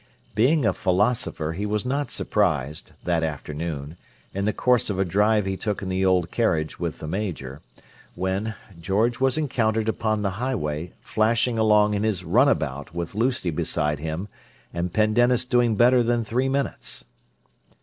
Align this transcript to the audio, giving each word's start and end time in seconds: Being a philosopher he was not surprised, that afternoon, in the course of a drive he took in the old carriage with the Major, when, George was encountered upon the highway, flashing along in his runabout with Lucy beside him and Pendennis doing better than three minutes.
Being 0.33 0.65
a 0.65 0.73
philosopher 0.73 1.51
he 1.53 1.67
was 1.67 1.85
not 1.85 2.09
surprised, 2.09 2.93
that 3.03 3.21
afternoon, 3.21 3.97
in 4.33 4.45
the 4.45 4.51
course 4.51 4.89
of 4.89 4.97
a 4.97 5.05
drive 5.05 5.45
he 5.45 5.55
took 5.55 5.83
in 5.83 5.89
the 5.89 6.03
old 6.03 6.31
carriage 6.31 6.79
with 6.79 6.97
the 6.97 7.07
Major, 7.07 7.61
when, 8.15 8.55
George 8.79 9.19
was 9.19 9.37
encountered 9.37 9.87
upon 9.87 10.23
the 10.23 10.31
highway, 10.41 10.91
flashing 11.01 11.59
along 11.59 11.93
in 11.93 12.01
his 12.01 12.23
runabout 12.25 12.95
with 12.95 13.13
Lucy 13.13 13.51
beside 13.51 13.99
him 13.99 14.27
and 14.73 14.91
Pendennis 14.91 15.45
doing 15.45 15.75
better 15.75 16.01
than 16.01 16.25
three 16.25 16.49
minutes. 16.49 17.05